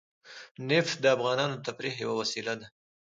[0.69, 2.67] نفت د افغانانو د تفریح یوه وسیله ده.